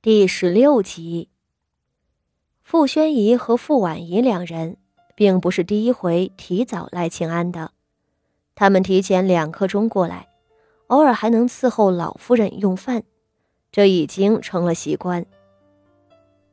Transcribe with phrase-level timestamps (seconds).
[0.00, 1.28] 第十六集，
[2.62, 4.76] 傅宣仪和傅婉仪两人
[5.16, 7.72] 并不是第一回提早来请安的，
[8.54, 10.28] 他们提前两刻钟过来，
[10.86, 13.02] 偶尔还能伺候老夫人用饭，
[13.72, 15.26] 这已经成了习惯。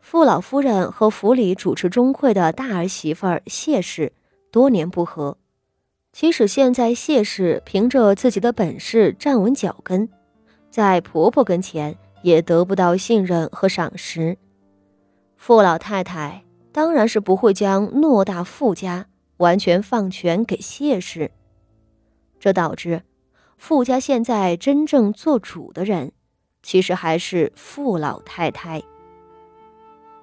[0.00, 4.12] 傅老夫人和府里主持钟会的大儿媳妇谢氏
[4.50, 5.38] 多年不和，
[6.12, 10.06] 即使现在谢氏凭着自己的本事站稳脚跟，
[10.70, 11.96] 在婆婆跟前。
[12.22, 14.36] 也得不到信任和赏识，
[15.36, 19.06] 傅老太太当然是不会将偌大傅家
[19.38, 21.30] 完全放权给谢氏。
[22.38, 23.02] 这导致
[23.56, 26.12] 傅家现在真正做主的人，
[26.62, 28.82] 其实还是傅老太太。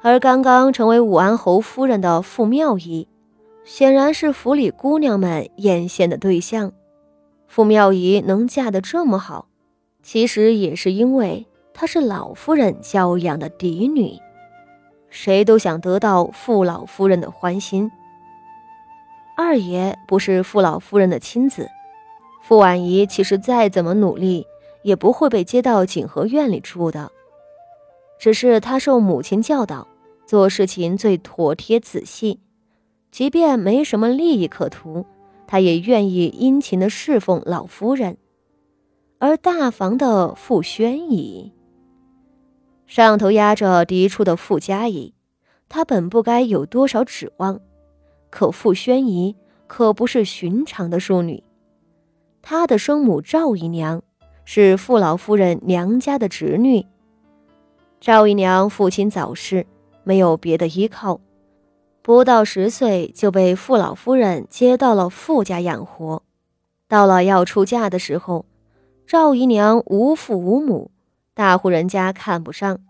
[0.00, 3.08] 而刚刚成为武安侯夫人的傅妙仪，
[3.64, 6.72] 显然是府里姑娘们艳羡的对象。
[7.48, 9.48] 傅妙仪能嫁得这么好，
[10.02, 11.47] 其实也是因为。
[11.80, 14.18] 她是老夫人教养的嫡女，
[15.10, 17.88] 谁都想得到傅老夫人的欢心。
[19.36, 21.70] 二爷不是傅老夫人的亲子，
[22.42, 24.44] 傅婉仪其实再怎么努力，
[24.82, 27.12] 也不会被接到景和院里住的。
[28.18, 29.86] 只是她受母亲教导，
[30.26, 32.40] 做事情最妥帖仔细，
[33.12, 35.06] 即便没什么利益可图，
[35.46, 38.16] 她也愿意殷勤的侍奉老夫人。
[39.20, 41.52] 而大房的傅宣仪。
[42.88, 45.12] 上头压着嫡出的傅家仪，
[45.68, 47.60] 她本不该有多少指望，
[48.30, 49.36] 可傅宣仪
[49.66, 51.44] 可不是寻常的淑女。
[52.40, 54.02] 她的生母赵姨娘
[54.46, 56.86] 是傅老夫人娘家的侄女。
[58.00, 59.66] 赵姨娘父亲早逝，
[60.02, 61.20] 没有别的依靠，
[62.00, 66.22] 不到十岁就被傅老夫人接到了傅家养活。
[66.88, 68.46] 到了要出嫁的时候，
[69.06, 70.90] 赵姨娘无父无母。
[71.38, 72.80] 大户人家看不上，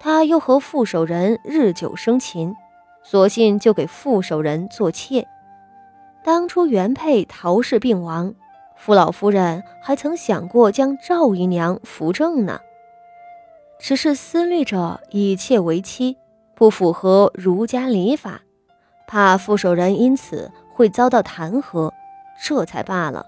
[0.00, 2.52] 他又和傅守仁日久生情，
[3.04, 5.24] 索性就给傅守仁做妾。
[6.24, 8.34] 当初原配陶氏病亡，
[8.74, 12.60] 傅老夫人还曾想过将赵姨娘扶正呢，
[13.78, 16.16] 只是思虑着以妾为妻
[16.56, 18.40] 不符合儒家礼法，
[19.06, 21.92] 怕傅守仁因此会遭到弹劾，
[22.44, 23.24] 这才罢了。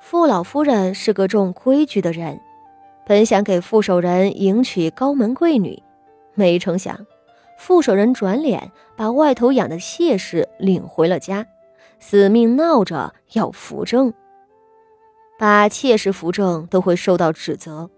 [0.00, 2.40] 傅老夫人是个重规矩的人。
[3.10, 5.82] 本想给傅守仁迎娶高门贵女，
[6.36, 6.96] 没成想，
[7.58, 11.44] 傅守仁转脸把外头养的谢氏领回了家，
[11.98, 14.14] 死命闹着要扶正。
[15.36, 17.90] 把妾室扶正都会受到指责，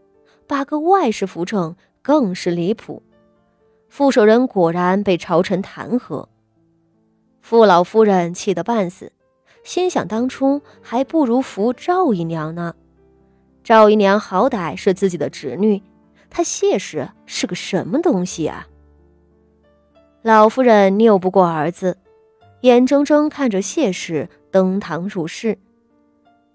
[0.47, 3.03] 把个外室扶正更是离谱。
[3.91, 6.25] 傅守仁果然被朝臣弹劾，
[7.43, 9.13] 傅老夫人气得半死，
[9.63, 12.75] 心想当初还不如扶赵姨娘呢。
[13.65, 15.81] 赵姨娘好歹是自己的侄女，
[16.29, 18.67] 她谢氏是个什么东西啊？
[20.23, 21.97] 老夫人拗不过儿子，
[22.63, 25.59] 眼睁睁看着谢氏登堂入室。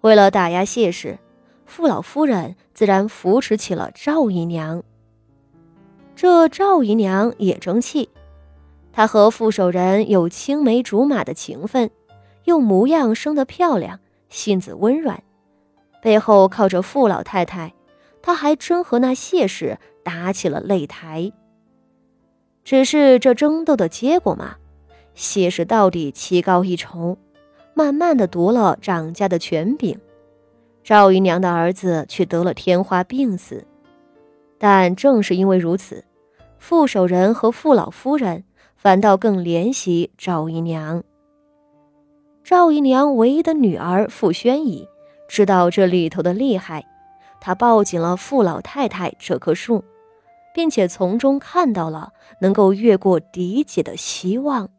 [0.01, 1.17] 为了打压谢氏，
[1.65, 4.83] 傅老夫人自然扶持起了赵姨娘。
[6.15, 8.09] 这赵姨娘也争气，
[8.91, 11.89] 她和傅守仁有青梅竹马的情分，
[12.43, 15.23] 又模样生得漂亮，性子温软。
[16.01, 17.73] 背后靠着傅老太太，
[18.21, 21.31] 他还真和那谢氏打起了擂台。
[22.63, 24.55] 只是这争斗的结果嘛，
[25.13, 27.17] 谢氏到底棋高一筹，
[27.73, 29.99] 慢慢的夺了掌家的权柄。
[30.83, 33.65] 赵姨娘的儿子却得了天花病死。
[34.57, 36.03] 但正是因为如此，
[36.57, 38.43] 傅守仁和傅老夫人
[38.75, 41.03] 反倒更怜惜赵姨娘。
[42.43, 44.87] 赵姨娘唯一的女儿傅宣仪。
[45.27, 46.85] 知道这里头的厉害，
[47.39, 49.83] 他抱紧了傅老太太这棵树，
[50.53, 54.69] 并且从中看到了能够越过嫡姐的希望。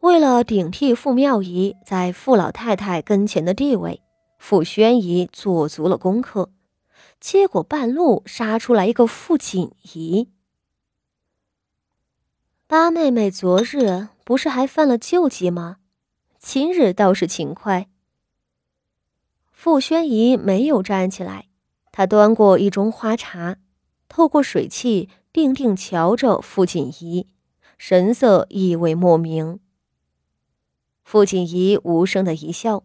[0.00, 4.02] 为了顶替傅妙仪在傅老太太跟前的地位，
[4.36, 6.50] 傅宣仪做足了功课，
[7.20, 10.28] 结果半路杀出来一个傅锦仪。
[12.66, 15.76] 八妹妹昨日不是还犯了旧疾吗？
[16.40, 17.86] 今日倒是勤快。
[19.62, 21.46] 傅宣仪没有站起来，
[21.92, 23.58] 她端过一盅花茶，
[24.08, 27.28] 透过水汽定定瞧着傅锦仪，
[27.78, 29.60] 神色意味莫名。
[31.04, 32.82] 傅锦仪无声的一笑，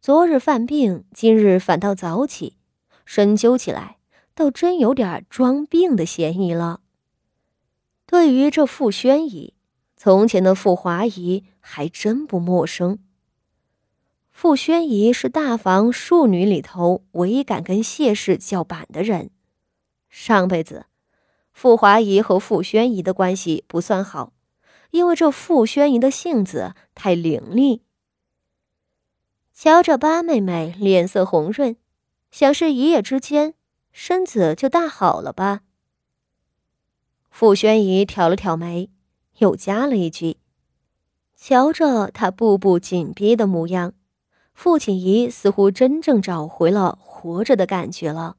[0.00, 2.56] 昨日犯病，今日反倒早起，
[3.04, 3.98] 深究起来，
[4.34, 6.80] 倒真有点装病的嫌疑了。
[8.06, 9.52] 对于这傅宣仪，
[9.98, 13.00] 从前的傅华仪还真不陌生。
[14.40, 19.30] 傅宣仪是大房庶女里头唯一敢跟谢氏叫板的人，
[20.08, 20.86] 上辈子，
[21.50, 24.32] 傅华仪和傅宣仪的关系不算好，
[24.92, 27.80] 因为这傅宣仪的性子太伶俐。
[29.52, 31.76] 瞧着八妹妹脸色红润，
[32.30, 33.54] 想是一夜之间
[33.90, 35.62] 身子就大好了吧？
[37.28, 38.88] 傅宣仪挑了挑眉，
[39.38, 40.36] 又加了一句
[41.34, 43.94] ：“瞧着她步步紧逼的模样，
[44.60, 48.38] 傅锦仪似乎真正找回了活着的感觉了。”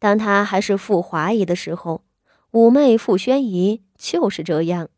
[0.00, 2.02] 当他还是傅华仪的时候，
[2.52, 4.88] 五妹傅宣仪就是这样。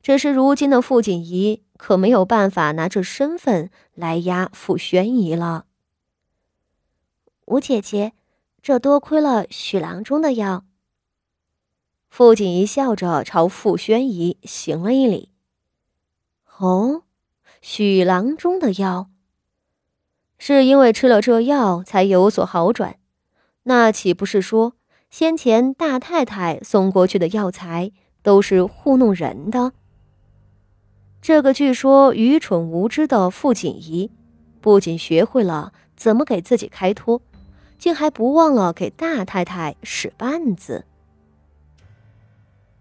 [0.00, 5.66] 只是如今的傅锦仪可没有办法拿这身份来压傅宣仪了。
[7.44, 8.14] 吴姐姐，
[8.62, 10.64] 这多亏了许郎中的药。
[12.08, 15.32] 傅锦仪笑着朝傅宣仪行了一礼。
[16.56, 17.02] 哦，
[17.68, 19.08] 许郎中的药，
[20.38, 22.96] 是因为吃了这药才有所好转。
[23.64, 24.74] 那岂不是说，
[25.10, 27.90] 先前大太太送过去的药材
[28.22, 29.72] 都是糊弄人的？
[31.20, 34.12] 这个据说愚蠢无知的傅锦仪，
[34.60, 37.20] 不仅学会了怎么给自己开脱，
[37.76, 40.84] 竟还不忘了给大太太使绊子。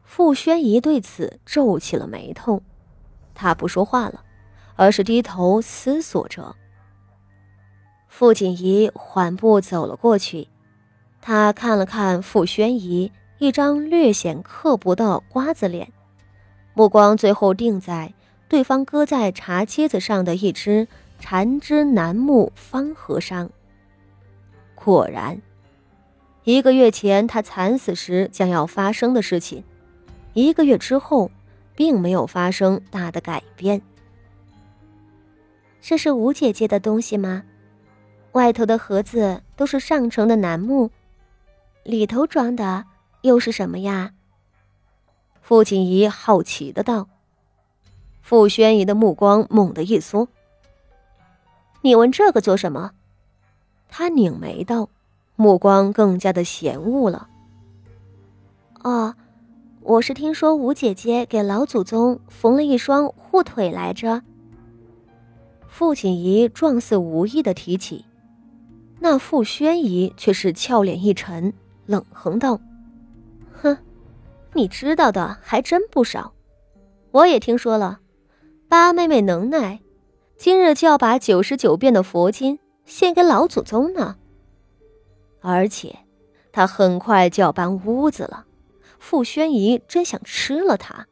[0.03, 2.61] 傅宣仪对此皱起了眉头，
[3.33, 4.21] 他不说话了，
[4.75, 6.56] 而是低头思索着。
[8.07, 10.48] 傅锦仪缓步走了过去。
[11.22, 15.92] 他看了看傅宣仪一张略显刻薄的瓜子脸，
[16.74, 18.13] 目光最后定在
[18.48, 20.88] 对方搁在茶几子上的一只
[21.19, 23.50] 缠枝楠木方盒上。
[24.75, 25.42] 果然，
[26.44, 29.63] 一个月前他惨死时将要发生的事情，
[30.33, 31.31] 一个月之后
[31.75, 33.81] 并没有发生大的改变。
[35.87, 37.43] 这是吴姐姐的东西吗？
[38.31, 40.89] 外头的盒子都是上乘的楠木。
[41.83, 42.83] 里头装的
[43.21, 44.11] 又是什么呀？
[45.43, 47.07] 傅锦仪好奇的道。
[48.23, 50.27] 傅宣仪的目光猛地一缩
[51.83, 52.93] ：“你问这个做什么？”
[53.88, 54.89] 他拧眉道，
[55.35, 57.29] 目光更加的嫌恶了。
[58.81, 59.13] “哦，
[59.81, 64.23] 我是听说吴姐姐给老祖宗缝了一双护腿来着。”
[65.77, 68.06] 傅锦仪状似无意的提起，
[69.01, 71.51] 那傅宣仪却是俏脸一沉。
[71.86, 72.62] 冷哼道
[73.51, 73.77] ：“哼，
[74.54, 76.31] 你知道的还真不少。
[77.12, 78.00] 我也听说了，
[78.69, 79.81] 八妹妹能耐，
[80.38, 84.16] 今日就要把九十九变的佛经献给老祖宗呢。
[85.42, 85.94] 而且，
[86.54, 88.45] 她很快就要搬屋子了。
[88.98, 91.06] 傅宣仪真想吃了她。”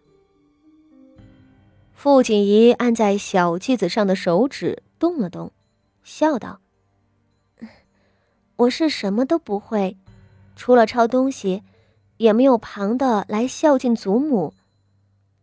[2.04, 5.54] 傅锦仪按在小机子上的手指动了动，
[6.04, 6.60] 笑道
[8.58, 9.96] ：“我是什么都不会。”
[10.54, 11.64] 除了抄东西，
[12.18, 14.54] 也没有旁的来孝敬祖母，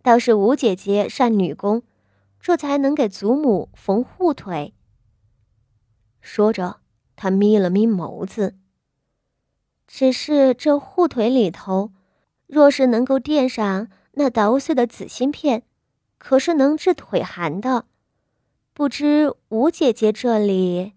[0.02, 1.82] 倒是吴姐姐善女工，
[2.38, 4.74] 这才能给祖母缝护腿。
[6.20, 6.80] 说着，
[7.16, 8.54] 她眯了眯眸子。
[9.86, 11.90] 只是这护腿里头，
[12.46, 15.62] 若是能够垫上那捣碎的紫心片，
[16.20, 17.86] 可是能治腿寒的。
[18.74, 20.92] 不知吴姐姐这里。